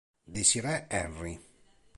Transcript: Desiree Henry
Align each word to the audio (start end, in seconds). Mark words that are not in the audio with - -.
Desiree 0.37 0.87
Henry 0.89 1.37